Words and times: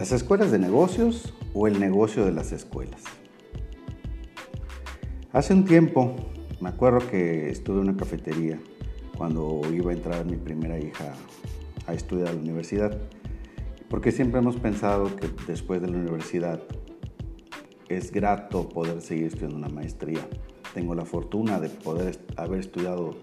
¿Las 0.00 0.12
escuelas 0.12 0.50
de 0.50 0.58
negocios 0.58 1.34
o 1.52 1.66
el 1.66 1.78
negocio 1.78 2.24
de 2.24 2.32
las 2.32 2.52
escuelas? 2.52 3.02
Hace 5.30 5.52
un 5.52 5.66
tiempo, 5.66 6.16
me 6.58 6.70
acuerdo 6.70 7.06
que 7.10 7.50
estuve 7.50 7.82
en 7.82 7.90
una 7.90 7.98
cafetería 7.98 8.58
cuando 9.18 9.60
iba 9.70 9.90
a 9.90 9.94
entrar 9.94 10.24
mi 10.24 10.38
primera 10.38 10.78
hija 10.78 11.12
a 11.86 11.92
estudiar 11.92 12.28
a 12.28 12.32
la 12.32 12.40
universidad, 12.40 12.98
porque 13.90 14.10
siempre 14.10 14.40
hemos 14.40 14.56
pensado 14.56 15.14
que 15.16 15.28
después 15.46 15.82
de 15.82 15.88
la 15.88 15.98
universidad 15.98 16.62
es 17.90 18.10
grato 18.10 18.70
poder 18.70 19.02
seguir 19.02 19.26
estudiando 19.26 19.58
una 19.58 19.68
maestría. 19.68 20.26
Tengo 20.72 20.94
la 20.94 21.04
fortuna 21.04 21.60
de 21.60 21.68
poder 21.68 22.18
haber 22.38 22.60
estudiado 22.60 23.18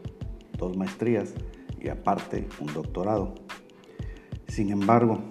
dos 0.60 0.78
maestrías 0.78 1.34
y 1.82 1.90
aparte 1.90 2.48
un 2.60 2.72
doctorado. 2.72 3.34
Sin 4.48 4.70
embargo, 4.70 5.24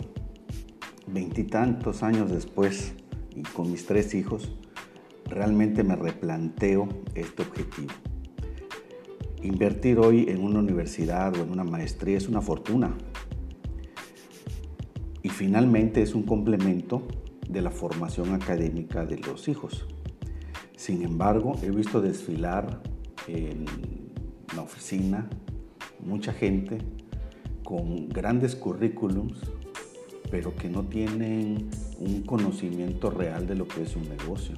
veintitantos 1.16 2.02
años 2.02 2.30
después 2.30 2.92
y 3.34 3.40
con 3.42 3.72
mis 3.72 3.86
tres 3.86 4.14
hijos, 4.14 4.52
realmente 5.24 5.82
me 5.82 5.96
replanteo 5.96 6.90
este 7.14 7.40
objetivo. 7.40 7.94
Invertir 9.42 9.98
hoy 9.98 10.26
en 10.28 10.44
una 10.44 10.58
universidad 10.58 11.34
o 11.34 11.42
en 11.42 11.50
una 11.50 11.64
maestría 11.64 12.18
es 12.18 12.28
una 12.28 12.42
fortuna. 12.42 12.94
Y 15.22 15.30
finalmente 15.30 16.02
es 16.02 16.14
un 16.14 16.24
complemento 16.24 17.08
de 17.48 17.62
la 17.62 17.70
formación 17.70 18.34
académica 18.34 19.06
de 19.06 19.16
los 19.16 19.48
hijos. 19.48 19.86
Sin 20.76 21.02
embargo, 21.02 21.54
he 21.62 21.70
visto 21.70 22.02
desfilar 22.02 22.82
en 23.26 23.64
la 24.54 24.60
oficina 24.60 25.30
mucha 25.98 26.34
gente 26.34 26.76
con 27.64 28.10
grandes 28.10 28.54
currículums 28.54 29.40
pero 30.30 30.54
que 30.54 30.68
no 30.68 30.84
tienen 30.84 31.70
un 31.98 32.22
conocimiento 32.22 33.10
real 33.10 33.46
de 33.46 33.54
lo 33.54 33.68
que 33.68 33.82
es 33.82 33.96
un 33.96 34.08
negocio. 34.08 34.56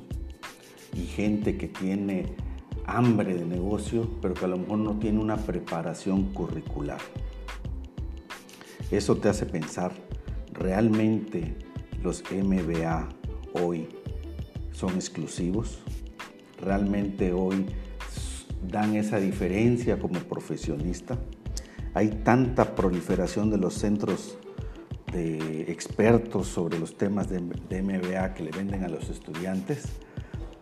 Y 0.95 1.05
gente 1.07 1.57
que 1.57 1.69
tiene 1.69 2.27
hambre 2.87 3.35
de 3.35 3.45
negocio, 3.45 4.09
pero 4.23 4.35
que 4.35 4.47
a 4.47 4.49
lo 4.49 4.57
mejor 4.57 4.79
no 4.79 4.99
tiene 4.99 5.21
una 5.21 5.37
preparación 5.37 6.33
curricular. 6.33 7.01
Eso 8.91 9.17
te 9.17 9.29
hace 9.29 9.45
pensar, 9.45 9.93
¿realmente 10.53 11.55
los 12.03 12.25
MBA 12.33 13.09
hoy 13.53 13.89
son 14.73 14.95
exclusivos? 14.95 15.81
¿Realmente 16.61 17.33
hoy 17.33 17.67
dan 18.67 18.97
esa 18.97 19.19
diferencia 19.19 19.99
como 19.99 20.21
profesionista? 20.21 21.19
Hay 21.93 22.09
tanta 22.09 22.75
proliferación 22.75 23.51
de 23.51 23.59
los 23.59 23.75
centros 23.75 24.39
de 25.13 25.71
expertos 25.71 26.49
sobre 26.49 26.79
los 26.79 26.97
temas 26.97 27.29
de, 27.29 27.41
MBA 27.41 28.35
que 28.35 28.43
le 28.43 28.51
venden 28.51 28.85
a 28.85 28.89
los 28.89 29.09
estudiantes, 29.09 29.85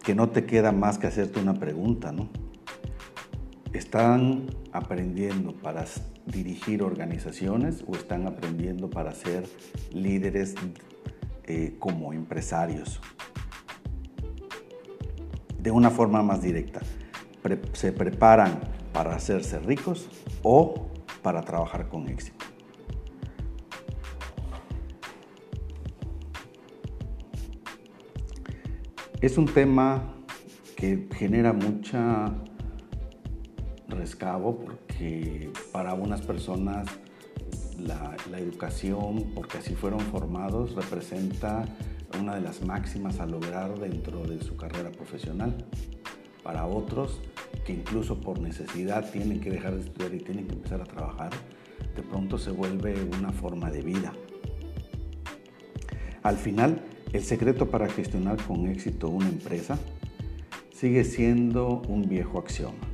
que 0.03 0.15
no 0.15 0.31
te 0.31 0.45
queda 0.47 0.73
más 0.73 0.99
que 0.99 1.07
hacerte 1.07 1.41
una 1.41 1.55
pregunta, 1.55 2.13
¿no? 2.13 2.29
¿Están 3.73 4.47
aprendiendo 4.73 5.53
para 5.53 5.85
dirigir 6.27 6.83
organizaciones 6.83 7.85
o 7.87 7.95
están 7.95 8.27
aprendiendo 8.27 8.89
para 8.89 9.13
ser 9.13 9.45
líderes 9.93 10.55
eh, 11.45 11.77
como 11.79 12.13
empresarios? 12.13 13.01
De 15.61 15.71
una 15.71 15.91
forma 15.91 16.23
más 16.23 16.41
directa, 16.41 16.81
¿se 17.73 17.93
preparan 17.93 18.61
para 18.93 19.15
hacerse 19.15 19.59
ricos 19.59 20.09
o 20.43 20.87
para 21.23 21.43
trabajar 21.43 21.89
con 21.89 22.09
éxito? 22.09 22.56
Es 29.23 29.39
un 29.39 29.47
tema 29.47 30.15
que 30.77 31.09
genera 31.15 31.55
mucha 31.55 32.35
rescabo 33.89 34.59
porque 34.59 35.51
para 35.73 35.95
unas 35.95 36.21
personas 36.21 36.87
la, 37.79 38.15
educación, 38.39 39.33
porque 39.35 39.57
así 39.59 39.75
fueron 39.75 40.01
formados, 40.01 40.75
representa 40.75 41.65
una 42.21 42.35
de 42.35 42.43
las 42.43 42.63
máximas 42.63 43.19
a 43.19 43.27
lograr 43.27 43.79
dentro 43.79 44.23
de 44.27 44.43
su 44.43 44.57
carrera 44.57 44.91
profesional. 44.91 45.65
Para 46.43 46.67
otros, 46.67 47.23
que 47.65 47.73
incluso 47.73 48.21
por 48.21 48.39
necesidad 48.39 49.11
tienen 49.11 49.41
que 49.41 49.51
dejar 49.51 49.77
de 49.77 49.81
estudiar 49.81 50.15
y 50.15 50.19
tienen 50.19 50.47
que 50.47 50.55
empezar 50.55 50.83
a 50.83 50.85
trabajar, 50.85 51.31
de 51.97 52.03
pronto 52.03 52.37
se 52.37 52.51
vuelve 52.51 53.09
una 53.19 53.33
forma 53.33 53.71
de 53.71 53.81
vida. 53.81 54.13
Al 56.23 56.37
final, 56.37 56.83
el 57.17 57.25
secreto 57.25 57.71
para 57.71 57.89
gestionar 57.89 58.37
con 58.43 58.67
éxito 58.67 59.09
una 59.09 59.29
empresa 59.29 59.79
sigue 60.71 61.03
siendo 61.03 61.81
un 61.89 62.03
viejo 62.03 62.39
axioma 62.39 62.87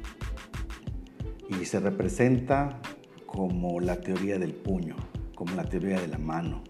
y 1.49 1.65
se 1.65 1.81
representa 1.81 2.81
como 3.27 3.81
la 3.81 4.01
teoría 4.01 4.39
del 4.39 4.55
puño, 4.55 4.95
como 5.35 5.57
la 5.57 5.65
teoría 5.65 6.01
de 6.01 6.07
la 6.07 6.19
mano. 6.19 6.63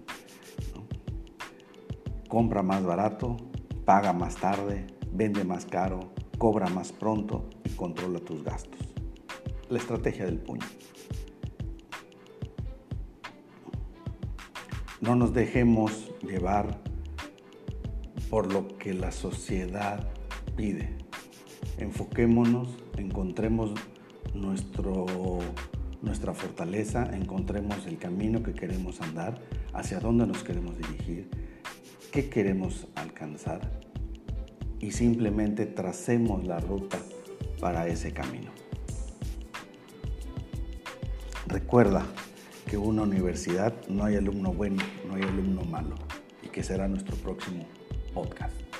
Compra 2.26 2.62
más 2.62 2.84
barato, 2.84 3.36
paga 3.84 4.14
más 4.14 4.36
tarde, 4.36 4.86
vende 5.12 5.44
más 5.44 5.66
caro, 5.66 6.00
cobra 6.38 6.68
más 6.68 6.90
pronto 6.90 7.50
y 7.64 7.70
controla 7.70 8.18
tus 8.18 8.42
gastos. 8.42 8.80
La 9.68 9.78
estrategia 9.78 10.24
del 10.24 10.38
puño. 10.38 10.66
No 15.02 15.16
nos 15.16 15.34
dejemos 15.34 16.10
llevar 16.22 16.91
por 18.32 18.50
lo 18.50 18.78
que 18.78 18.94
la 18.94 19.12
sociedad 19.12 20.08
pide. 20.56 20.88
Enfoquémonos, 21.76 22.78
encontremos 22.96 23.72
nuestro, 24.32 25.04
nuestra 26.00 26.32
fortaleza, 26.32 27.10
encontremos 27.14 27.86
el 27.86 27.98
camino 27.98 28.42
que 28.42 28.54
queremos 28.54 29.02
andar, 29.02 29.38
hacia 29.74 30.00
dónde 30.00 30.26
nos 30.26 30.44
queremos 30.44 30.78
dirigir, 30.78 31.28
qué 32.10 32.30
queremos 32.30 32.86
alcanzar 32.94 33.70
y 34.80 34.92
simplemente 34.92 35.66
tracemos 35.66 36.46
la 36.46 36.58
ruta 36.58 36.98
para 37.60 37.86
ese 37.86 38.14
camino. 38.14 38.50
Recuerda 41.46 42.06
que 42.66 42.78
una 42.78 43.02
universidad 43.02 43.74
no 43.90 44.04
hay 44.04 44.16
alumno 44.16 44.54
bueno, 44.54 44.82
no 45.06 45.16
hay 45.16 45.22
alumno 45.22 45.64
malo 45.64 45.96
y 46.42 46.48
que 46.48 46.62
será 46.62 46.88
nuestro 46.88 47.14
próximo 47.16 47.66
podcast. 48.14 48.71